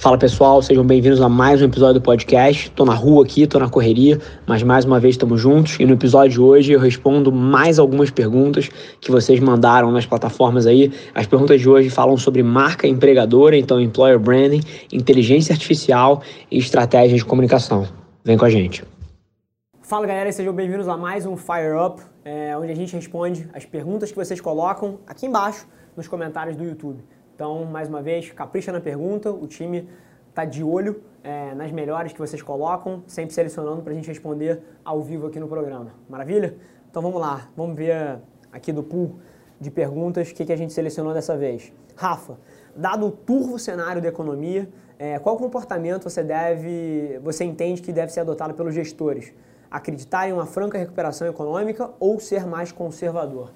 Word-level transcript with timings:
Fala 0.00 0.16
pessoal, 0.16 0.62
sejam 0.62 0.82
bem-vindos 0.82 1.20
a 1.20 1.28
mais 1.28 1.60
um 1.60 1.66
episódio 1.66 2.00
do 2.00 2.02
podcast. 2.02 2.70
Tô 2.70 2.86
na 2.86 2.94
rua 2.94 3.22
aqui, 3.22 3.46
tô 3.46 3.58
na 3.58 3.68
correria, 3.68 4.18
mas 4.46 4.62
mais 4.62 4.86
uma 4.86 4.98
vez 4.98 5.12
estamos 5.12 5.38
juntos 5.38 5.78
e 5.78 5.84
no 5.84 5.92
episódio 5.92 6.30
de 6.30 6.40
hoje 6.40 6.72
eu 6.72 6.80
respondo 6.80 7.30
mais 7.30 7.78
algumas 7.78 8.10
perguntas 8.10 8.70
que 8.98 9.10
vocês 9.10 9.38
mandaram 9.40 9.92
nas 9.92 10.06
plataformas 10.06 10.66
aí. 10.66 10.90
As 11.14 11.26
perguntas 11.26 11.60
de 11.60 11.68
hoje 11.68 11.90
falam 11.90 12.16
sobre 12.16 12.42
marca 12.42 12.86
empregadora, 12.86 13.58
então 13.58 13.78
employer 13.78 14.18
branding, 14.18 14.62
inteligência 14.90 15.52
artificial 15.52 16.22
e 16.50 16.56
estratégia 16.56 17.18
de 17.18 17.24
comunicação. 17.26 17.86
Vem 18.24 18.38
com 18.38 18.46
a 18.46 18.50
gente. 18.50 18.82
Fala 19.82 20.06
galera, 20.06 20.32
sejam 20.32 20.54
bem-vindos 20.54 20.88
a 20.88 20.96
mais 20.96 21.26
um 21.26 21.36
Fire 21.36 21.76
Up, 21.78 22.00
é, 22.24 22.56
onde 22.56 22.72
a 22.72 22.74
gente 22.74 22.96
responde 22.96 23.46
as 23.52 23.66
perguntas 23.66 24.10
que 24.10 24.16
vocês 24.16 24.40
colocam 24.40 24.98
aqui 25.06 25.26
embaixo 25.26 25.66
nos 25.94 26.08
comentários 26.08 26.56
do 26.56 26.64
YouTube. 26.64 27.04
Então, 27.40 27.64
mais 27.64 27.88
uma 27.88 28.02
vez, 28.02 28.30
capricha 28.32 28.70
na 28.70 28.82
pergunta, 28.82 29.30
o 29.30 29.46
time 29.46 29.88
está 30.28 30.44
de 30.44 30.62
olho 30.62 31.02
é, 31.24 31.54
nas 31.54 31.72
melhores 31.72 32.12
que 32.12 32.18
vocês 32.18 32.42
colocam, 32.42 33.02
sempre 33.06 33.32
selecionando 33.32 33.80
para 33.80 33.94
a 33.94 33.96
gente 33.96 34.08
responder 34.08 34.60
ao 34.84 35.00
vivo 35.00 35.26
aqui 35.26 35.40
no 35.40 35.48
programa. 35.48 35.94
Maravilha? 36.06 36.58
Então 36.90 37.00
vamos 37.00 37.18
lá, 37.18 37.48
vamos 37.56 37.74
ver 37.74 38.18
aqui 38.52 38.74
do 38.74 38.82
pool 38.82 39.20
de 39.58 39.70
perguntas 39.70 40.30
o 40.30 40.34
que, 40.34 40.44
que 40.44 40.52
a 40.52 40.56
gente 40.56 40.74
selecionou 40.74 41.14
dessa 41.14 41.34
vez. 41.34 41.72
Rafa, 41.96 42.38
dado 42.76 43.06
o 43.06 43.10
turvo 43.10 43.58
cenário 43.58 44.02
da 44.02 44.08
economia, 44.08 44.68
é, 44.98 45.18
qual 45.18 45.38
comportamento 45.38 46.10
você 46.10 46.22
deve, 46.22 47.18
você 47.22 47.42
entende 47.42 47.80
que 47.80 47.90
deve 47.90 48.12
ser 48.12 48.20
adotado 48.20 48.52
pelos 48.52 48.74
gestores? 48.74 49.32
Acreditar 49.70 50.28
em 50.28 50.34
uma 50.34 50.44
franca 50.44 50.76
recuperação 50.76 51.26
econômica 51.26 51.90
ou 51.98 52.20
ser 52.20 52.46
mais 52.46 52.70
conservador? 52.70 53.50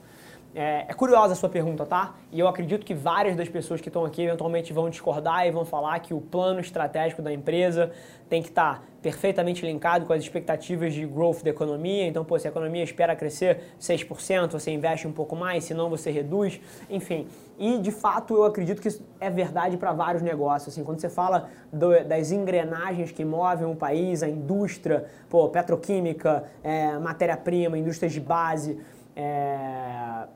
É, 0.54 0.86
é, 0.88 0.94
curiosa 0.94 1.32
a 1.32 1.36
sua 1.36 1.48
pergunta, 1.48 1.84
tá? 1.84 2.14
E 2.30 2.38
eu 2.38 2.46
acredito 2.46 2.86
que 2.86 2.94
várias 2.94 3.34
das 3.34 3.48
pessoas 3.48 3.80
que 3.80 3.88
estão 3.88 4.04
aqui 4.04 4.22
eventualmente 4.22 4.72
vão 4.72 4.88
discordar 4.88 5.44
e 5.48 5.50
vão 5.50 5.64
falar 5.64 5.98
que 5.98 6.14
o 6.14 6.20
plano 6.20 6.60
estratégico 6.60 7.20
da 7.20 7.32
empresa 7.32 7.90
tem 8.28 8.40
que 8.40 8.50
estar 8.50 8.78
tá 8.78 8.82
perfeitamente 9.02 9.66
linkado 9.66 10.06
com 10.06 10.12
as 10.12 10.22
expectativas 10.22 10.94
de 10.94 11.05
growth 11.05 11.42
da 11.42 11.50
economia. 11.50 12.06
Então, 12.06 12.24
pô, 12.24 12.38
se 12.38 12.46
a 12.46 12.50
economia 12.50 12.84
espera 12.84 13.16
crescer 13.16 13.74
6%, 13.80 14.52
você 14.52 14.70
investe 14.70 15.08
um 15.08 15.12
pouco 15.12 15.34
mais, 15.34 15.64
senão 15.64 15.91
você 15.91 16.12
reduz, 16.12 16.61
enfim. 16.89 17.27
E 17.58 17.78
de 17.78 17.91
fato 17.91 18.34
eu 18.34 18.44
acredito 18.44 18.80
que 18.80 18.86
isso 18.86 19.05
é 19.20 19.28
verdade 19.28 19.77
para 19.77 19.92
vários 19.92 20.22
negócios. 20.22 20.72
Assim, 20.72 20.84
quando 20.84 21.00
você 21.00 21.11
fala 21.11 21.48
do, 21.72 22.05
das 22.05 22.30
engrenagens 22.30 23.11
que 23.11 23.24
movem 23.24 23.66
o 23.66 23.74
país, 23.74 24.22
a 24.22 24.28
indústria, 24.28 25.05
pô, 25.28 25.48
petroquímica, 25.48 26.44
é, 26.62 26.96
matéria-prima, 26.96 27.77
indústrias 27.77 28.12
de 28.12 28.20
base. 28.20 28.78
É, 29.16 30.27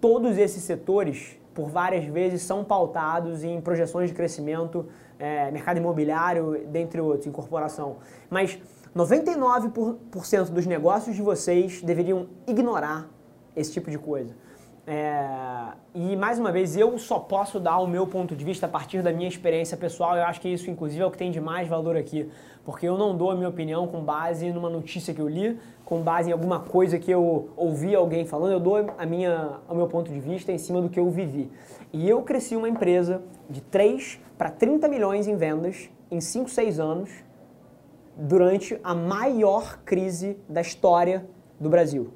todos 0.00 0.38
esses 0.38 0.62
setores, 0.62 1.38
por 1.54 1.68
várias 1.68 2.04
vezes, 2.04 2.42
são 2.42 2.64
pautados 2.64 3.42
em 3.44 3.60
projeções 3.60 4.08
de 4.10 4.14
crescimento, 4.14 4.86
é, 5.18 5.50
mercado 5.50 5.78
imobiliário, 5.78 6.66
dentre 6.68 7.00
outros, 7.00 7.26
incorporação. 7.26 7.96
Mas 8.30 8.58
99% 8.96 10.50
dos 10.50 10.66
negócios 10.66 11.14
de 11.14 11.22
vocês 11.22 11.82
deveriam 11.82 12.28
ignorar 12.46 13.08
esse 13.56 13.72
tipo 13.72 13.90
de 13.90 13.98
coisa. 13.98 14.34
É, 14.90 15.74
e 15.94 16.16
mais 16.16 16.38
uma 16.38 16.50
vez, 16.50 16.74
eu 16.74 16.96
só 16.96 17.18
posso 17.18 17.60
dar 17.60 17.78
o 17.78 17.86
meu 17.86 18.06
ponto 18.06 18.34
de 18.34 18.42
vista 18.42 18.64
a 18.64 18.68
partir 18.70 19.02
da 19.02 19.12
minha 19.12 19.28
experiência 19.28 19.76
pessoal. 19.76 20.16
Eu 20.16 20.24
acho 20.24 20.40
que 20.40 20.48
isso, 20.48 20.70
inclusive, 20.70 21.02
é 21.02 21.04
o 21.04 21.10
que 21.10 21.18
tem 21.18 21.30
de 21.30 21.42
mais 21.42 21.68
valor 21.68 21.94
aqui, 21.94 22.26
porque 22.64 22.88
eu 22.88 22.96
não 22.96 23.14
dou 23.14 23.30
a 23.30 23.36
minha 23.36 23.50
opinião 23.50 23.86
com 23.86 24.00
base 24.00 24.50
numa 24.50 24.70
notícia 24.70 25.12
que 25.12 25.20
eu 25.20 25.28
li, 25.28 25.58
com 25.84 26.00
base 26.00 26.30
em 26.30 26.32
alguma 26.32 26.60
coisa 26.60 26.98
que 26.98 27.10
eu 27.10 27.50
ouvi 27.54 27.94
alguém 27.94 28.24
falando. 28.24 28.52
Eu 28.52 28.60
dou 28.60 28.94
a 28.96 29.04
minha, 29.04 29.58
o 29.68 29.74
meu 29.74 29.88
ponto 29.88 30.10
de 30.10 30.18
vista 30.18 30.50
em 30.52 30.56
cima 30.56 30.80
do 30.80 30.88
que 30.88 30.98
eu 30.98 31.10
vivi. 31.10 31.52
E 31.92 32.08
eu 32.08 32.22
cresci 32.22 32.56
uma 32.56 32.66
empresa 32.66 33.20
de 33.50 33.60
3 33.60 34.18
para 34.38 34.50
30 34.50 34.88
milhões 34.88 35.28
em 35.28 35.36
vendas 35.36 35.90
em 36.10 36.18
5, 36.18 36.48
6 36.48 36.80
anos 36.80 37.10
durante 38.16 38.80
a 38.82 38.94
maior 38.94 39.80
crise 39.84 40.38
da 40.48 40.62
história 40.62 41.26
do 41.60 41.68
Brasil. 41.68 42.08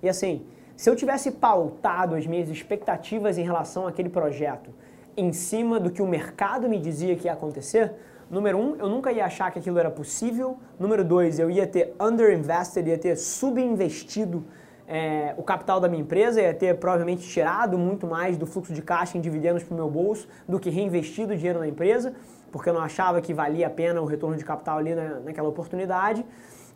E 0.00 0.08
assim, 0.08 0.46
se 0.76 0.90
eu 0.90 0.94
tivesse 0.94 1.30
pautado 1.32 2.14
as 2.14 2.26
minhas 2.26 2.50
expectativas 2.50 3.38
em 3.38 3.42
relação 3.42 3.86
àquele 3.86 4.10
projeto 4.10 4.70
em 5.16 5.32
cima 5.32 5.80
do 5.80 5.90
que 5.90 6.02
o 6.02 6.06
mercado 6.06 6.68
me 6.68 6.78
dizia 6.78 7.16
que 7.16 7.26
ia 7.26 7.32
acontecer, 7.32 7.94
número 8.30 8.58
um, 8.58 8.76
eu 8.76 8.88
nunca 8.88 9.10
ia 9.10 9.24
achar 9.24 9.50
que 9.50 9.58
aquilo 9.58 9.78
era 9.78 9.90
possível. 9.90 10.58
Número 10.78 11.02
dois, 11.02 11.38
eu 11.38 11.50
ia 11.50 11.66
ter 11.66 11.94
underinvested, 11.98 12.86
ia 12.86 12.98
ter 12.98 13.16
subinvestido 13.16 14.44
é, 14.86 15.34
o 15.38 15.42
capital 15.42 15.80
da 15.80 15.88
minha 15.88 16.02
empresa, 16.02 16.42
ia 16.42 16.52
ter 16.52 16.76
provavelmente 16.76 17.26
tirado 17.26 17.78
muito 17.78 18.06
mais 18.06 18.36
do 18.36 18.46
fluxo 18.46 18.74
de 18.74 18.82
caixa 18.82 19.16
em 19.16 19.20
dividendos 19.22 19.62
para 19.62 19.72
o 19.72 19.76
meu 19.76 19.90
bolso 19.90 20.28
do 20.46 20.60
que 20.60 20.68
reinvestido 20.68 21.34
dinheiro 21.34 21.58
na 21.58 21.66
empresa, 21.66 22.12
porque 22.52 22.68
eu 22.68 22.74
não 22.74 22.82
achava 22.82 23.20
que 23.22 23.32
valia 23.32 23.66
a 23.66 23.70
pena 23.70 24.00
o 24.02 24.04
retorno 24.04 24.36
de 24.36 24.44
capital 24.44 24.76
ali 24.76 24.94
na, 24.94 25.20
naquela 25.20 25.48
oportunidade. 25.48 26.22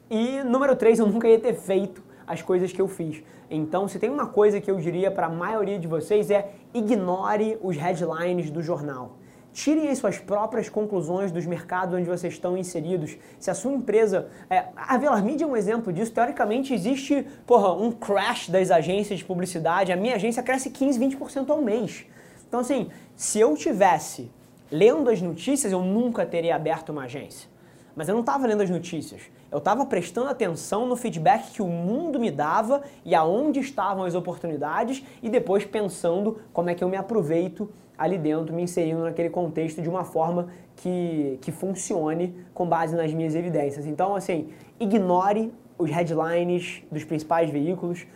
E 0.09 0.43
número 0.43 0.75
três, 0.75 0.99
eu 0.99 1.07
nunca 1.07 1.29
ia 1.29 1.39
ter 1.39 1.55
feito 1.55 2.03
as 2.31 2.41
coisas 2.41 2.73
que 2.73 2.81
eu 2.81 2.87
fiz. 2.87 3.23
Então, 3.51 3.89
se 3.89 3.99
tem 3.99 4.09
uma 4.09 4.27
coisa 4.27 4.61
que 4.61 4.71
eu 4.71 4.77
diria 4.77 5.11
para 5.11 5.27
a 5.27 5.29
maioria 5.29 5.81
de 5.81 5.89
vocês 5.89 6.31
é 6.31 6.53
ignore 6.73 7.59
os 7.61 7.77
headlines 7.77 8.51
do 8.51 8.63
jornal. 8.63 9.17
Tirem 9.53 9.89
as 9.89 9.99
suas 9.99 10.17
próprias 10.17 10.69
conclusões 10.69 11.33
dos 11.33 11.45
mercados 11.45 11.99
onde 11.99 12.09
vocês 12.09 12.33
estão 12.33 12.57
inseridos. 12.57 13.17
Se 13.41 13.51
a 13.51 13.55
sua 13.55 13.73
empresa. 13.73 14.29
É, 14.49 14.67
a 14.77 14.97
Velar 14.97 15.25
Media 15.25 15.45
é 15.45 15.49
um 15.49 15.57
exemplo 15.57 15.93
disso. 15.93 16.13
Teoricamente, 16.13 16.73
existe 16.73 17.27
porra, 17.45 17.73
um 17.73 17.91
crash 17.91 18.49
das 18.49 18.71
agências 18.71 19.19
de 19.19 19.25
publicidade. 19.25 19.91
A 19.91 19.97
minha 19.97 20.15
agência 20.15 20.41
cresce 20.41 20.71
15, 20.71 21.01
20% 21.01 21.51
ao 21.51 21.61
mês. 21.61 22.07
Então, 22.47 22.61
assim, 22.61 22.91
se 23.17 23.41
eu 23.41 23.57
tivesse 23.57 24.31
lendo 24.71 25.11
as 25.11 25.21
notícias, 25.21 25.73
eu 25.73 25.83
nunca 25.83 26.25
teria 26.25 26.55
aberto 26.55 26.91
uma 26.91 27.05
agência. 27.05 27.51
Mas 27.95 28.09
eu 28.09 28.15
não 28.15 28.21
estava 28.21 28.47
lendo 28.47 28.63
as 28.63 28.71
notícias. 28.71 29.23
Eu 29.51 29.59
estava 29.59 29.85
prestando 29.85 30.29
atenção 30.29 30.87
no 30.87 30.97
feedback 30.97 31.51
que 31.51 31.63
o 31.63 31.67
mundo 31.67 32.19
me 32.19 32.31
dava 32.31 32.83
e 33.05 33.15
aonde 33.15 33.61
estavam 33.61 34.05
as 34.05 34.15
oportunidades 34.15 35.05
e 35.23 35.29
depois 35.29 35.65
pensando 35.65 36.39
como 36.53 36.71
é 36.71 36.75
que 36.75 36.85
eu 36.85 36.89
me 36.89 36.97
aproveito 36.97 37.71
ali 37.99 38.17
dentro, 38.17 38.55
me 38.55 38.63
inserindo 38.63 39.03
naquele 39.03 39.29
contexto 39.29 39.83
de 39.83 39.89
uma 39.89 40.05
forma 40.05 40.49
que, 40.77 41.39
que 41.43 41.53
funcione 41.53 42.35
com 42.55 42.67
base 42.67 42.97
nas 42.97 43.13
minhas 43.13 43.35
evidências. 43.35 43.87
Então, 43.87 44.15
assim, 44.15 44.49
ignore 44.79 45.53
os 45.77 45.91
headlines 45.91 46.83
dos 46.91 47.05
principais 47.05 47.51
veículos, 47.51 48.07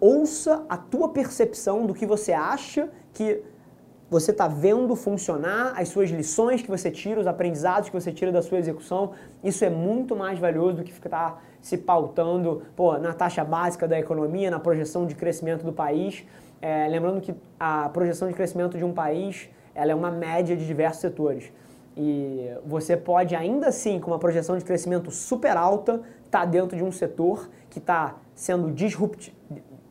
ouça 0.00 0.64
a 0.68 0.76
tua 0.76 1.08
percepção 1.08 1.86
do 1.86 1.94
que 1.94 2.04
você 2.04 2.32
acha 2.32 2.90
que 3.14 3.42
você 4.10 4.30
está 4.30 4.48
vendo 4.48 4.96
funcionar 4.96 5.74
as 5.76 5.88
suas 5.88 6.10
lições 6.10 6.62
que 6.62 6.68
você 6.68 6.90
tira, 6.90 7.20
os 7.20 7.26
aprendizados 7.26 7.90
que 7.90 7.94
você 7.94 8.10
tira 8.10 8.32
da 8.32 8.40
sua 8.40 8.58
execução. 8.58 9.12
Isso 9.44 9.64
é 9.64 9.70
muito 9.70 10.16
mais 10.16 10.38
valioso 10.38 10.78
do 10.78 10.84
que 10.84 10.92
ficar 10.92 11.44
se 11.60 11.76
pautando 11.76 12.62
pô, 12.74 12.96
na 12.96 13.12
taxa 13.12 13.44
básica 13.44 13.86
da 13.86 13.98
economia, 13.98 14.50
na 14.50 14.58
projeção 14.58 15.06
de 15.06 15.14
crescimento 15.14 15.64
do 15.64 15.72
país. 15.72 16.24
É, 16.60 16.88
lembrando 16.88 17.20
que 17.20 17.34
a 17.60 17.88
projeção 17.90 18.28
de 18.28 18.34
crescimento 18.34 18.78
de 18.78 18.84
um 18.84 18.92
país 18.92 19.50
ela 19.74 19.92
é 19.92 19.94
uma 19.94 20.10
média 20.10 20.56
de 20.56 20.66
diversos 20.66 21.00
setores. 21.00 21.52
E 21.96 22.50
você 22.64 22.96
pode 22.96 23.36
ainda 23.36 23.68
assim, 23.68 24.00
com 24.00 24.10
uma 24.10 24.18
projeção 24.18 24.56
de 24.56 24.64
crescimento 24.64 25.10
super 25.10 25.56
alta, 25.56 26.00
estar 26.24 26.40
tá 26.40 26.44
dentro 26.44 26.76
de 26.76 26.82
um 26.82 26.90
setor 26.90 27.48
que 27.68 27.78
está 27.78 28.16
sendo 28.34 28.70
disruptivo, 28.70 29.36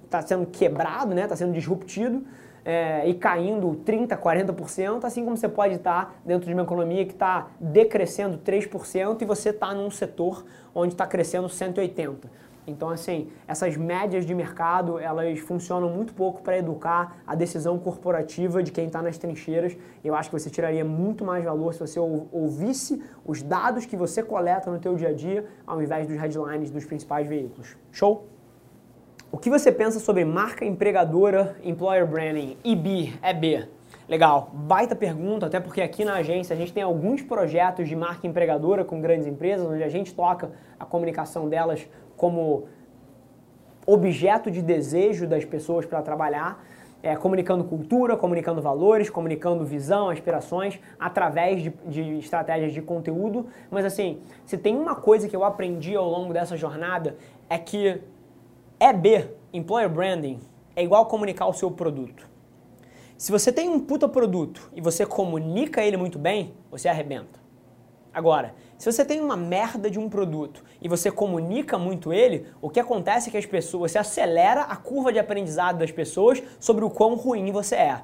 está 0.04 0.22
sendo 0.22 0.46
quebrado, 0.46 1.12
está 1.12 1.16
né? 1.16 1.28
Tá 1.28 1.36
sendo 1.36 1.54
disruptido 1.54 2.26
é, 2.68 3.08
e 3.08 3.14
caindo 3.14 3.82
30%, 3.86 4.18
40%, 4.20 5.06
assim 5.06 5.24
como 5.24 5.38
você 5.38 5.48
pode 5.48 5.76
estar 5.76 6.20
dentro 6.26 6.48
de 6.48 6.54
uma 6.54 6.64
economia 6.64 7.06
que 7.06 7.14
está 7.14 7.48
decrescendo 7.62 8.38
3% 8.40 9.22
e 9.22 9.26
você 9.26 9.52
está 9.52 9.74
num 9.74 9.90
setor 9.90 10.44
onde 10.76 10.94
está 10.94 11.08
crescendo 11.08 11.48
180%. 11.48 12.26
Então, 12.70 12.90
assim, 12.90 13.30
essas 13.48 13.78
médias 13.78 14.26
de 14.26 14.36
mercado, 14.36 15.00
elas 15.00 15.40
funcionam 15.40 15.90
muito 15.90 16.14
pouco 16.14 16.42
para 16.42 16.58
educar 16.58 17.20
a 17.26 17.34
decisão 17.34 17.80
corporativa 17.80 18.62
de 18.62 18.74
quem 18.74 18.88
está 18.88 19.02
nas 19.02 19.18
trincheiras. 19.18 19.78
Eu 20.04 20.14
acho 20.14 20.30
que 20.30 20.38
você 20.38 20.50
tiraria 20.50 20.84
muito 20.84 21.24
mais 21.24 21.46
valor 21.46 21.74
se 21.74 21.80
você 21.80 21.98
ouvisse 21.98 23.02
os 23.26 23.42
dados 23.42 23.86
que 23.86 23.96
você 23.96 24.22
coleta 24.22 24.70
no 24.70 24.80
teu 24.80 24.96
dia 24.96 25.08
a 25.08 25.14
dia, 25.14 25.46
ao 25.66 25.82
invés 25.82 26.06
dos 26.06 26.18
headlines 26.18 26.70
dos 26.70 26.84
principais 26.84 27.26
veículos. 27.26 27.78
Show? 27.94 28.37
O 29.30 29.38
que 29.38 29.50
você 29.50 29.74
pensa 29.74 30.00
sobre 30.00 30.24
marca 30.24 30.64
empregadora, 30.64 31.58
employer 31.62 32.08
branding, 32.08 32.56
IB, 32.64 33.14
EB? 33.22 33.68
Legal, 34.08 34.50
baita 34.54 34.96
pergunta, 34.96 35.48
até 35.48 35.60
porque 35.60 35.82
aqui 35.82 36.06
na 36.06 36.14
agência 36.14 36.54
a 36.54 36.58
gente 36.58 36.72
tem 36.72 36.82
alguns 36.82 37.22
projetos 37.22 37.90
de 37.90 37.96
marca 37.96 38.26
empregadora 38.26 38.86
com 38.86 39.02
grandes 39.02 39.28
empresas, 39.28 39.68
onde 39.68 39.84
a 39.84 39.90
gente 39.90 40.16
toca 40.16 40.52
a 40.80 40.86
comunicação 40.86 41.50
delas 41.50 41.86
como 42.16 42.70
objeto 43.86 44.50
de 44.50 44.62
desejo 44.62 45.28
das 45.28 45.44
pessoas 45.44 45.86
para 45.86 46.02
trabalhar, 46.02 46.64
é, 47.04 47.14
comunicando 47.18 47.66
cultura, 47.66 48.16
comunicando 48.16 48.62
valores, 48.62 49.10
comunicando 49.10 49.66
visão, 49.66 50.10
aspirações, 50.10 50.80
através 50.98 51.62
de, 51.62 51.70
de 51.86 52.18
estratégias 52.18 52.72
de 52.72 52.82
conteúdo. 52.82 53.48
Mas 53.70 53.84
assim, 53.84 54.22
se 54.46 54.58
tem 54.58 54.78
uma 54.78 54.96
coisa 54.96 55.28
que 55.28 55.36
eu 55.36 55.44
aprendi 55.44 55.98
ao 55.98 56.10
longo 56.10 56.32
dessa 56.32 56.56
jornada, 56.56 57.18
é 57.50 57.58
que 57.58 58.02
EB, 58.80 59.32
Employer 59.52 59.90
Branding, 59.90 60.40
é 60.76 60.84
igual 60.84 61.08
comunicar 61.08 61.48
o 61.48 61.54
seu 61.54 61.72
produto. 61.72 62.30
Se 63.18 63.32
você 63.32 63.52
tem 63.52 63.68
um 63.68 63.80
puta 63.80 64.08
produto 64.08 64.70
e 64.76 64.80
você 64.80 65.04
comunica 65.04 65.84
ele 65.84 65.98
muito 65.98 66.20
bem, 66.20 66.54
você 66.70 66.88
arrebenta. 66.88 67.40
Agora, 68.14 68.54
se 68.78 68.92
você 68.92 69.04
tem 69.04 69.20
uma 69.20 69.36
merda 69.36 69.90
de 69.90 69.98
um 69.98 70.08
produto 70.08 70.64
e 70.80 70.88
você 70.88 71.10
comunica 71.10 71.80
muito 71.80 72.14
ele, 72.14 72.46
o 72.62 72.70
que 72.70 72.80
acontece 72.80 73.30
é 73.30 73.32
que 73.32 73.38
as 73.38 73.48
pessoas, 73.48 73.92
você 73.92 73.98
acelera 73.98 74.62
a 74.62 74.76
curva 74.76 75.12
de 75.12 75.18
aprendizado 75.18 75.80
das 75.80 75.92
pessoas 75.92 76.44
sobre 76.60 76.86
o 76.86 76.90
quão 76.92 77.16
ruim 77.16 77.52
você 77.52 77.78
é. 77.78 78.02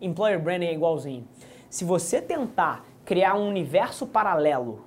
Employer 0.00 0.40
branding 0.40 0.68
é 0.68 0.72
igualzinho. 0.72 1.28
Se 1.68 1.84
você 1.84 2.22
tentar 2.22 2.86
criar 3.04 3.34
um 3.34 3.46
universo 3.46 4.06
paralelo, 4.06 4.86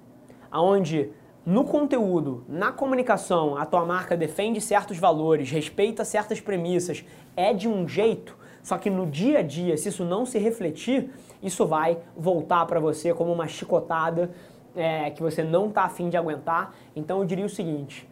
onde 0.52 1.12
no 1.50 1.64
conteúdo, 1.64 2.46
na 2.48 2.72
comunicação, 2.72 3.58
a 3.58 3.66
tua 3.66 3.84
marca 3.84 4.16
defende 4.16 4.62
certos 4.62 5.00
valores, 5.00 5.50
respeita 5.50 6.06
certas 6.06 6.40
premissas, 6.40 7.04
é 7.36 7.56
de 7.56 7.68
um 7.68 7.88
jeito, 7.88 8.38
só 8.62 8.78
que 8.78 8.88
no 8.88 9.08
dia 9.08 9.40
a 9.40 9.42
dia, 9.42 9.76
se 9.76 9.90
isso 9.90 10.06
não 10.06 10.28
se 10.28 10.38
refletir, 10.38 11.10
isso 11.42 11.66
vai 11.66 11.98
voltar 12.16 12.68
para 12.68 12.80
você 12.80 13.16
como 13.16 13.34
uma 13.34 13.48
chicotada 13.48 14.30
é, 14.76 15.10
que 15.10 15.24
você 15.24 15.44
não 15.44 15.70
está 15.70 15.86
afim 15.86 16.08
de 16.08 16.16
aguentar. 16.16 16.76
Então 16.96 17.18
eu 17.18 17.26
diria 17.26 17.48
o 17.48 17.50
seguinte: 17.50 18.08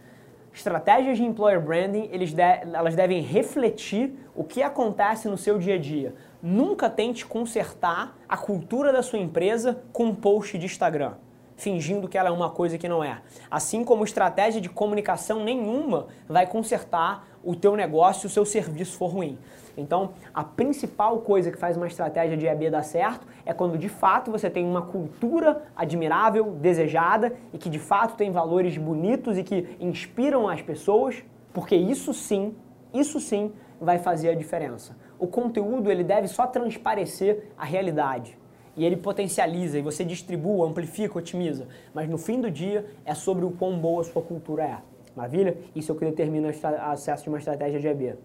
estratégias 0.52 1.20
de 1.20 1.24
employer 1.24 1.62
branding 1.62 2.08
de, 2.08 2.42
elas 2.42 2.96
devem 2.96 3.22
refletir 3.22 4.16
o 4.36 4.44
que 4.44 4.64
acontece 4.64 5.28
no 5.28 5.38
seu 5.38 5.60
dia 5.60 5.76
a 5.76 5.80
dia. 5.80 6.16
Nunca 6.42 6.90
tente 6.90 7.24
consertar 7.24 8.18
a 8.28 8.36
cultura 8.36 8.92
da 8.92 9.04
sua 9.04 9.20
empresa 9.20 9.84
com 9.94 10.06
um 10.06 10.16
post 10.16 10.58
de 10.58 10.66
Instagram 10.66 11.14
fingindo 11.58 12.08
que 12.08 12.18
ela 12.18 12.30
é 12.30 12.32
uma 12.32 12.52
coisa 12.52 12.78
que 12.78 12.88
não 12.88 13.04
é. 13.04 13.20
Assim 13.50 13.84
como 13.84 14.04
estratégia 14.04 14.62
de 14.62 14.70
comunicação 14.70 15.44
nenhuma 15.44 16.08
vai 16.30 16.46
consertar 16.46 17.28
o 17.44 17.56
teu 17.56 17.76
negócio 17.76 18.22
se 18.22 18.28
o 18.28 18.30
seu 18.30 18.46
serviço 18.46 18.98
for 18.98 19.08
ruim. 19.08 19.38
Então, 19.76 20.12
a 20.34 20.44
principal 20.44 21.20
coisa 21.20 21.52
que 21.52 21.58
faz 21.58 21.76
uma 21.76 21.88
estratégia 21.88 22.38
de 22.38 22.48
EB 22.48 22.70
dar 22.70 22.84
certo 22.84 23.28
é 23.46 23.54
quando 23.54 23.78
de 23.78 23.90
fato 23.90 24.32
você 24.32 24.50
tem 24.50 24.66
uma 24.66 24.82
cultura 24.82 25.64
admirável, 25.76 26.52
desejada 26.52 27.36
e 27.54 27.58
que 27.58 27.70
de 27.70 27.80
fato 27.80 28.16
tem 28.16 28.32
valores 28.32 28.78
bonitos 28.78 29.38
e 29.38 29.44
que 29.44 29.76
inspiram 29.80 30.48
as 30.48 30.62
pessoas, 30.62 31.24
porque 31.54 31.76
isso 31.76 32.14
sim, 32.14 32.56
isso 32.94 33.20
sim 33.20 33.52
vai 33.80 34.00
fazer 34.00 34.30
a 34.30 34.36
diferença. 34.36 34.98
O 35.20 35.28
conteúdo 35.28 35.92
ele 35.92 36.04
deve 36.04 36.28
só 36.28 36.48
transparecer 36.48 37.50
a 37.58 37.66
realidade 37.66 38.37
e 38.78 38.86
ele 38.86 38.96
potencializa 38.96 39.80
e 39.80 39.82
você 39.82 40.06
distribui, 40.06 40.66
amplifica, 40.66 41.18
otimiza. 41.18 41.68
Mas 41.94 42.08
no 42.08 42.18
fim 42.18 42.40
do 42.40 42.50
dia 42.50 42.86
é 43.04 43.14
sobre 43.14 43.44
o 43.44 43.52
quão 43.52 43.78
boa 43.78 44.02
a 44.02 44.06
sua 44.06 44.22
cultura 44.22 44.64
é. 44.64 44.78
Maravilha? 45.16 45.58
Isso 45.76 45.92
é 45.92 45.96
o 45.96 45.98
que 45.98 46.06
determina 46.06 46.48
o 46.48 46.92
acesso 46.92 47.24
de 47.24 47.30
uma 47.30 47.40
estratégia 47.40 47.80
de 47.80 47.88
EB. 47.88 48.16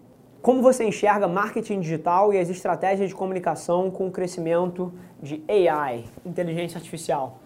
Como 0.43 0.61
você 0.61 0.83
enxerga 0.83 1.27
marketing 1.27 1.79
digital 1.79 2.33
e 2.33 2.37
as 2.37 2.49
estratégias 2.49 3.09
de 3.09 3.15
comunicação 3.15 3.89
com 3.89 4.07
o 4.07 4.11
crescimento 4.11 4.93
de 5.21 5.41
AI, 5.47 6.03
inteligência 6.25 6.77
artificial? 6.77 7.39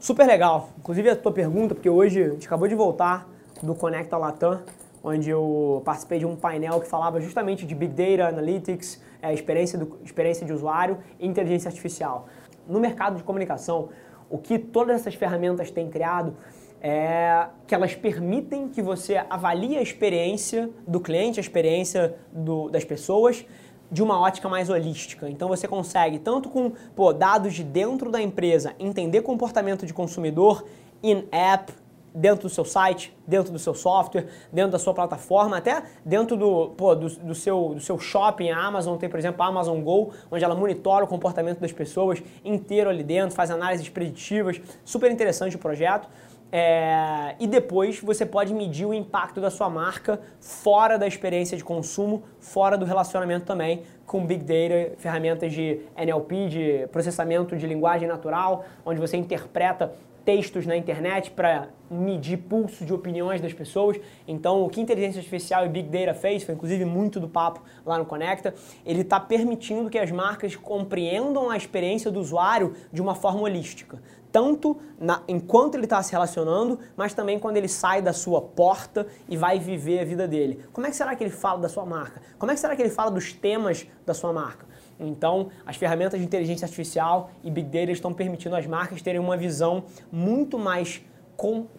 Super 0.00 0.26
legal. 0.26 0.70
Inclusive 0.78 1.10
a 1.10 1.16
tua 1.16 1.30
pergunta, 1.30 1.74
porque 1.74 1.90
hoje 1.90 2.22
a 2.22 2.28
gente 2.30 2.46
acabou 2.46 2.66
de 2.66 2.74
voltar 2.74 3.28
do 3.62 3.74
Conecta 3.74 4.16
Latam, 4.16 4.62
onde 5.02 5.30
eu 5.30 5.82
participei 5.84 6.18
de 6.18 6.26
um 6.26 6.36
painel 6.36 6.80
que 6.80 6.88
falava 6.88 7.20
justamente 7.20 7.64
de 7.66 7.74
Big 7.74 7.92
Data, 7.92 8.28
Analytics, 8.28 9.02
é, 9.22 9.32
experiência, 9.32 9.78
do, 9.78 9.98
experiência 10.04 10.46
de 10.46 10.52
usuário 10.52 10.98
e 11.18 11.26
inteligência 11.26 11.68
artificial 11.68 12.28
no 12.68 12.78
mercado 12.78 13.16
de 13.16 13.22
comunicação, 13.22 13.88
o 14.28 14.36
que 14.36 14.58
todas 14.58 15.00
essas 15.00 15.14
ferramentas 15.14 15.70
têm 15.70 15.88
criado 15.88 16.36
é 16.80 17.46
que 17.66 17.74
elas 17.74 17.94
permitem 17.94 18.68
que 18.68 18.80
você 18.80 19.16
avalie 19.28 19.76
a 19.76 19.82
experiência 19.82 20.70
do 20.86 21.00
cliente, 21.00 21.40
a 21.40 21.42
experiência 21.42 22.14
do, 22.30 22.68
das 22.68 22.84
pessoas 22.84 23.44
de 23.90 24.02
uma 24.02 24.20
ótica 24.20 24.48
mais 24.48 24.68
holística. 24.68 25.28
Então 25.28 25.48
você 25.48 25.66
consegue, 25.66 26.18
tanto 26.18 26.50
com 26.50 26.72
pô, 26.94 27.12
dados 27.12 27.54
de 27.54 27.64
dentro 27.64 28.10
da 28.10 28.20
empresa, 28.20 28.74
entender 28.78 29.22
comportamento 29.22 29.86
de 29.86 29.94
consumidor 29.94 30.64
in-app, 31.02 31.72
dentro 32.14 32.48
do 32.48 32.48
seu 32.48 32.64
site, 32.64 33.16
dentro 33.26 33.52
do 33.52 33.58
seu 33.58 33.74
software, 33.74 34.26
dentro 34.52 34.72
da 34.72 34.78
sua 34.78 34.94
plataforma, 34.94 35.58
até 35.58 35.82
dentro 36.04 36.36
do, 36.36 36.70
pô, 36.76 36.94
do, 36.94 37.08
do, 37.08 37.34
seu, 37.34 37.74
do 37.74 37.80
seu 37.80 37.98
shopping. 37.98 38.50
A 38.50 38.58
Amazon 38.58 38.96
tem, 38.96 39.08
por 39.08 39.18
exemplo, 39.18 39.42
a 39.42 39.46
Amazon 39.46 39.80
Go, 39.80 40.12
onde 40.30 40.44
ela 40.44 40.54
monitora 40.54 41.04
o 41.04 41.08
comportamento 41.08 41.60
das 41.60 41.72
pessoas 41.72 42.22
inteiro 42.44 42.90
ali 42.90 43.02
dentro, 43.02 43.34
faz 43.34 43.50
análises 43.50 43.88
preditivas. 43.88 44.60
Super 44.84 45.10
interessante 45.10 45.56
o 45.56 45.58
projeto. 45.58 46.08
É, 46.50 47.34
e 47.38 47.46
depois 47.46 48.00
você 48.00 48.24
pode 48.24 48.54
medir 48.54 48.86
o 48.86 48.94
impacto 48.94 49.38
da 49.38 49.50
sua 49.50 49.68
marca 49.68 50.18
fora 50.40 50.98
da 50.98 51.06
experiência 51.06 51.56
de 51.58 51.62
consumo, 51.62 52.22
fora 52.40 52.78
do 52.78 52.86
relacionamento 52.86 53.44
também, 53.44 53.82
com 54.06 54.24
Big 54.24 54.42
Data, 54.42 54.96
ferramentas 54.96 55.52
de 55.52 55.80
NLP, 55.94 56.48
de 56.48 56.86
processamento 56.90 57.54
de 57.54 57.66
linguagem 57.66 58.08
natural, 58.08 58.64
onde 58.84 58.98
você 58.98 59.18
interpreta 59.18 59.92
textos 60.28 60.66
na 60.66 60.76
internet 60.76 61.30
para 61.30 61.70
medir 61.90 62.36
pulso 62.36 62.84
de 62.84 62.92
opiniões 62.92 63.40
das 63.40 63.54
pessoas. 63.54 63.98
Então, 64.26 64.62
o 64.62 64.68
que 64.68 64.78
inteligência 64.78 65.20
artificial 65.20 65.64
e 65.64 65.70
Big 65.70 65.88
Data 65.88 66.12
fez, 66.12 66.42
foi 66.42 66.54
inclusive 66.54 66.84
muito 66.84 67.18
do 67.18 67.26
papo 67.26 67.62
lá 67.86 67.96
no 67.96 68.04
Conecta, 68.04 68.54
ele 68.84 69.00
está 69.00 69.18
permitindo 69.18 69.88
que 69.88 69.98
as 69.98 70.10
marcas 70.10 70.54
compreendam 70.54 71.48
a 71.48 71.56
experiência 71.56 72.10
do 72.10 72.20
usuário 72.20 72.74
de 72.92 73.00
uma 73.00 73.14
forma 73.14 73.40
holística. 73.40 74.02
Tanto 74.30 74.76
na, 75.00 75.22
enquanto 75.26 75.76
ele 75.76 75.84
está 75.84 76.02
se 76.02 76.12
relacionando, 76.12 76.78
mas 76.94 77.14
também 77.14 77.38
quando 77.38 77.56
ele 77.56 77.66
sai 77.66 78.02
da 78.02 78.12
sua 78.12 78.42
porta 78.42 79.06
e 79.30 79.34
vai 79.34 79.58
viver 79.58 80.00
a 80.00 80.04
vida 80.04 80.28
dele. 80.28 80.62
Como 80.74 80.86
é 80.86 80.90
que 80.90 80.96
será 80.96 81.16
que 81.16 81.24
ele 81.24 81.30
fala 81.30 81.58
da 81.58 81.70
sua 81.70 81.86
marca? 81.86 82.20
Como 82.38 82.52
é 82.52 82.54
que 82.54 82.60
será 82.60 82.76
que 82.76 82.82
ele 82.82 82.90
fala 82.90 83.10
dos 83.10 83.32
temas 83.32 83.86
da 84.04 84.12
sua 84.12 84.30
marca? 84.30 84.67
Então, 84.98 85.48
as 85.64 85.76
ferramentas 85.76 86.18
de 86.18 86.26
inteligência 86.26 86.64
artificial 86.64 87.30
e 87.42 87.50
Big 87.50 87.68
Data 87.68 87.92
estão 87.92 88.12
permitindo 88.12 88.56
às 88.56 88.66
marcas 88.66 89.00
terem 89.00 89.20
uma 89.20 89.36
visão 89.36 89.84
muito 90.10 90.58
mais 90.58 91.02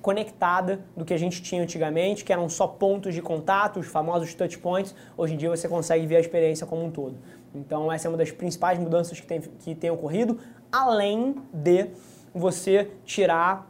conectada 0.01 0.80
do 0.95 1.04
que 1.04 1.13
a 1.13 1.18
gente 1.18 1.42
tinha 1.42 1.62
antigamente, 1.62 2.24
que 2.24 2.31
eram 2.31 2.48
só 2.48 2.66
pontos 2.66 3.13
de 3.13 3.21
contato, 3.21 3.81
os 3.81 3.88
famosos 3.88 4.33
touch 4.33 4.57
points. 4.57 4.95
Hoje 5.18 5.33
em 5.33 5.38
dia 5.38 5.50
você 5.50 5.68
consegue 5.68 6.06
ver 6.06 6.16
a 6.16 6.19
experiência 6.21 6.66
como 6.66 6.86
um 6.86 6.89
todo. 6.89 7.18
Então, 7.54 7.92
essa 7.92 8.07
é 8.07 8.10
uma 8.10 8.18
das 8.18 8.31
principais 8.31 8.80
mudanças 8.80 9.19
que 9.19 9.27
tem, 9.27 9.42
que 9.42 9.75
tem 9.75 9.89
ocorrido, 9.89 10.39
além 10.71 11.36
de 11.51 11.89
você 12.33 12.89
tirar 13.04 13.69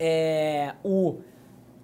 é, 0.00 0.74
o 0.82 1.18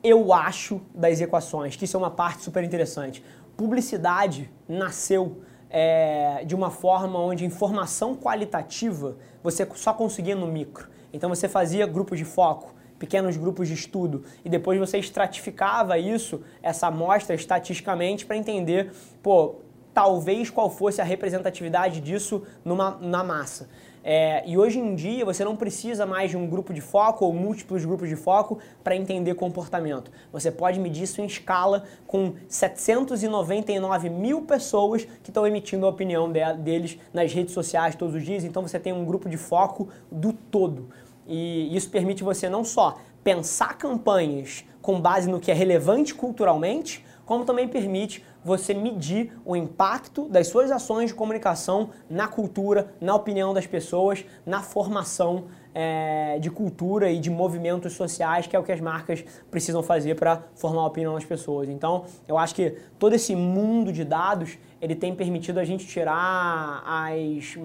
eu 0.02 0.32
acho 0.32 0.80
das 0.94 1.20
equações, 1.20 1.76
que 1.76 1.84
isso 1.84 1.96
é 1.96 1.98
uma 1.98 2.10
parte 2.10 2.42
super 2.42 2.64
interessante. 2.64 3.22
Publicidade 3.56 4.50
nasceu 4.66 5.42
é, 5.70 6.44
de 6.44 6.54
uma 6.54 6.70
forma 6.70 7.18
onde 7.18 7.44
informação 7.44 8.16
qualitativa 8.16 9.16
você 9.42 9.66
só 9.74 9.94
conseguia 9.94 10.34
no 10.34 10.46
micro. 10.46 10.88
Então 11.12 11.28
você 11.28 11.48
fazia 11.48 11.86
grupos 11.86 12.18
de 12.18 12.24
foco, 12.24 12.74
pequenos 12.98 13.36
grupos 13.36 13.68
de 13.68 13.74
estudo 13.74 14.24
e 14.44 14.48
depois 14.48 14.78
você 14.78 14.98
estratificava 14.98 15.96
isso, 15.98 16.42
essa 16.62 16.88
amostra 16.88 17.34
estatisticamente 17.34 18.26
para 18.26 18.36
entender, 18.36 18.92
pô, 19.22 19.56
talvez 19.94 20.50
qual 20.50 20.70
fosse 20.70 21.00
a 21.00 21.04
representatividade 21.04 22.00
disso 22.00 22.42
numa, 22.64 22.98
na 23.00 23.24
massa. 23.24 23.68
É, 24.02 24.42
e 24.46 24.56
hoje 24.56 24.78
em 24.78 24.94
dia 24.94 25.24
você 25.24 25.44
não 25.44 25.54
precisa 25.54 26.06
mais 26.06 26.30
de 26.30 26.36
um 26.36 26.46
grupo 26.46 26.72
de 26.72 26.80
foco 26.80 27.24
ou 27.24 27.32
múltiplos 27.34 27.84
grupos 27.84 28.08
de 28.08 28.16
foco 28.16 28.58
para 28.82 28.96
entender 28.96 29.34
comportamento. 29.34 30.10
Você 30.32 30.50
pode 30.50 30.80
medir 30.80 31.02
isso 31.02 31.20
em 31.20 31.26
escala 31.26 31.84
com 32.06 32.34
799 32.48 34.08
mil 34.08 34.42
pessoas 34.42 35.04
que 35.22 35.30
estão 35.30 35.46
emitindo 35.46 35.84
a 35.86 35.90
opinião 35.90 36.30
de, 36.30 36.40
deles 36.54 36.98
nas 37.12 37.32
redes 37.32 37.52
sociais 37.52 37.94
todos 37.94 38.14
os 38.14 38.24
dias. 38.24 38.44
Então 38.44 38.62
você 38.62 38.78
tem 38.78 38.92
um 38.92 39.04
grupo 39.04 39.28
de 39.28 39.36
foco 39.36 39.88
do 40.10 40.32
todo. 40.32 40.88
E 41.26 41.74
isso 41.76 41.90
permite 41.90 42.24
você 42.24 42.48
não 42.48 42.64
só 42.64 42.98
pensar 43.22 43.76
campanhas 43.76 44.64
com 44.80 44.98
base 44.98 45.28
no 45.28 45.38
que 45.38 45.50
é 45.50 45.54
relevante 45.54 46.14
culturalmente, 46.14 47.04
como 47.30 47.44
também 47.44 47.68
permite 47.68 48.24
você 48.44 48.74
medir 48.74 49.32
o 49.44 49.54
impacto 49.54 50.28
das 50.28 50.48
suas 50.48 50.68
ações 50.68 51.10
de 51.10 51.14
comunicação 51.14 51.90
na 52.10 52.26
cultura, 52.26 52.92
na 53.00 53.14
opinião 53.14 53.54
das 53.54 53.68
pessoas, 53.68 54.24
na 54.44 54.64
formação 54.64 55.44
é, 55.72 56.40
de 56.40 56.50
cultura 56.50 57.08
e 57.08 57.20
de 57.20 57.30
movimentos 57.30 57.92
sociais, 57.92 58.48
que 58.48 58.56
é 58.56 58.58
o 58.58 58.64
que 58.64 58.72
as 58.72 58.80
marcas 58.80 59.24
precisam 59.48 59.80
fazer 59.80 60.16
para 60.16 60.42
formar 60.56 60.82
a 60.82 60.86
opinião 60.86 61.14
das 61.14 61.24
pessoas. 61.24 61.68
Então, 61.68 62.04
eu 62.26 62.36
acho 62.36 62.52
que 62.52 62.76
todo 62.98 63.14
esse 63.14 63.36
mundo 63.36 63.92
de 63.92 64.04
dados 64.04 64.58
ele 64.80 64.96
tem 64.96 65.14
permitido 65.14 65.60
a 65.60 65.64
gente 65.64 65.86
tirar 65.86 66.82
as, 66.84 67.56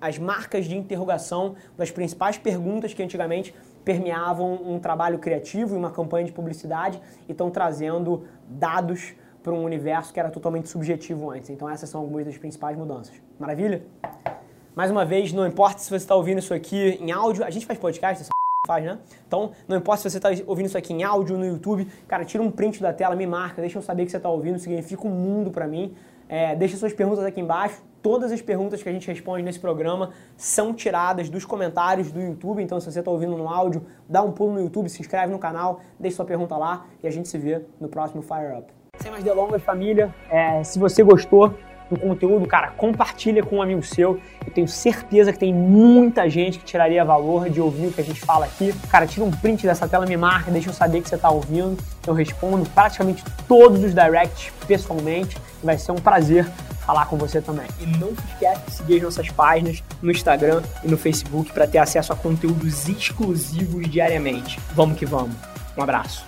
as 0.00 0.18
marcas 0.18 0.66
de 0.66 0.76
interrogação 0.76 1.54
das 1.78 1.90
principais 1.90 2.36
perguntas 2.36 2.92
que 2.92 3.02
antigamente 3.02 3.54
permeavam 3.84 4.54
um 4.54 4.78
trabalho 4.78 5.18
criativo 5.18 5.74
e 5.74 5.78
uma 5.78 5.90
campanha 5.90 6.26
de 6.26 6.32
publicidade 6.32 7.00
e 7.28 7.32
estão 7.32 7.50
trazendo 7.50 8.24
dados 8.48 9.14
para 9.42 9.52
um 9.52 9.64
universo 9.64 10.12
que 10.12 10.20
era 10.20 10.30
totalmente 10.30 10.68
subjetivo 10.68 11.30
antes. 11.30 11.50
Então 11.50 11.68
essas 11.68 11.88
são 11.88 12.00
algumas 12.00 12.24
das 12.26 12.36
principais 12.36 12.76
mudanças. 12.76 13.14
Maravilha? 13.38 13.82
Mais 14.74 14.90
uma 14.90 15.04
vez, 15.04 15.32
não 15.32 15.46
importa 15.46 15.80
se 15.80 15.88
você 15.88 15.96
está 15.96 16.14
ouvindo 16.14 16.38
isso 16.38 16.54
aqui 16.54 16.98
em 17.00 17.10
áudio, 17.10 17.44
a 17.44 17.50
gente 17.50 17.66
faz 17.66 17.78
podcast, 17.78 18.22
essa 18.22 18.30
faz, 18.66 18.84
né? 18.84 18.98
Então, 19.26 19.50
não 19.66 19.76
importa 19.76 20.02
se 20.02 20.10
você 20.10 20.18
está 20.18 20.30
ouvindo 20.46 20.66
isso 20.66 20.78
aqui 20.78 20.92
em 20.92 21.02
áudio, 21.02 21.36
no 21.36 21.44
YouTube, 21.44 21.88
cara, 22.06 22.24
tira 22.24 22.42
um 22.42 22.50
print 22.50 22.80
da 22.80 22.92
tela, 22.92 23.16
me 23.16 23.26
marca, 23.26 23.60
deixa 23.60 23.78
eu 23.78 23.82
saber 23.82 24.04
que 24.04 24.10
você 24.10 24.18
está 24.18 24.28
ouvindo, 24.28 24.58
significa 24.58 25.06
um 25.06 25.10
mundo 25.10 25.50
para 25.50 25.66
mim. 25.66 25.94
É, 26.28 26.54
deixa 26.54 26.76
suas 26.76 26.92
perguntas 26.92 27.24
aqui 27.24 27.40
embaixo, 27.40 27.82
todas 28.02 28.32
as 28.32 28.40
perguntas 28.40 28.82
que 28.82 28.88
a 28.88 28.92
gente 28.92 29.06
responde 29.08 29.42
nesse 29.42 29.58
programa 29.58 30.10
são 30.36 30.72
tiradas 30.74 31.28
dos 31.28 31.44
comentários 31.44 32.10
do 32.10 32.20
YouTube. 32.20 32.62
Então, 32.62 32.80
se 32.80 32.90
você 32.90 32.98
está 32.98 33.10
ouvindo 33.10 33.36
no 33.36 33.48
áudio, 33.48 33.84
dá 34.08 34.22
um 34.22 34.32
pulo 34.32 34.54
no 34.54 34.60
YouTube, 34.60 34.88
se 34.88 35.00
inscreve 35.00 35.32
no 35.32 35.38
canal, 35.38 35.80
deixe 35.98 36.16
sua 36.16 36.24
pergunta 36.24 36.56
lá 36.56 36.86
e 37.02 37.06
a 37.06 37.10
gente 37.10 37.28
se 37.28 37.38
vê 37.38 37.62
no 37.80 37.88
próximo 37.88 38.22
Fire 38.22 38.58
Up. 38.58 38.72
Sem 38.96 39.10
mais 39.10 39.22
delongas, 39.22 39.62
família, 39.62 40.14
é, 40.30 40.62
se 40.64 40.78
você 40.78 41.02
gostou 41.02 41.54
do 41.90 41.98
conteúdo, 41.98 42.46
cara, 42.46 42.68
compartilha 42.72 43.42
com 43.42 43.56
um 43.56 43.62
amigo 43.62 43.82
seu. 43.82 44.20
Eu 44.46 44.52
tenho 44.52 44.68
certeza 44.68 45.32
que 45.32 45.38
tem 45.38 45.54
muita 45.54 46.28
gente 46.28 46.58
que 46.58 46.64
tiraria 46.64 47.04
valor 47.04 47.48
de 47.48 47.60
ouvir 47.60 47.86
o 47.86 47.92
que 47.92 48.00
a 48.00 48.04
gente 48.04 48.20
fala 48.20 48.46
aqui. 48.46 48.74
Cara, 48.90 49.06
tira 49.06 49.24
um 49.24 49.30
print 49.30 49.66
dessa 49.66 49.88
tela, 49.88 50.04
me 50.04 50.16
marca, 50.16 50.50
deixa 50.50 50.68
eu 50.68 50.74
saber 50.74 51.00
que 51.00 51.08
você 51.08 51.14
está 51.14 51.30
ouvindo. 51.30 51.76
Eu 52.06 52.12
respondo 52.12 52.68
praticamente 52.70 53.24
todos 53.46 53.82
os 53.82 53.94
directs 53.94 54.52
pessoalmente. 54.66 55.36
Vai 55.62 55.78
ser 55.78 55.92
um 55.92 55.96
prazer 55.96 56.46
falar 56.88 57.04
com 57.04 57.18
você 57.18 57.42
também. 57.42 57.66
E 57.78 57.86
não 57.86 58.16
se 58.16 58.22
esquece 58.32 58.64
de 58.64 58.72
seguir 58.72 58.96
as 58.96 59.02
nossas 59.02 59.28
páginas 59.28 59.84
no 60.00 60.10
Instagram 60.10 60.62
e 60.82 60.88
no 60.88 60.96
Facebook 60.96 61.52
para 61.52 61.66
ter 61.66 61.76
acesso 61.76 62.14
a 62.14 62.16
conteúdos 62.16 62.88
exclusivos 62.88 63.86
diariamente. 63.90 64.58
Vamos 64.74 64.98
que 64.98 65.04
vamos. 65.04 65.36
Um 65.76 65.82
abraço. 65.82 66.24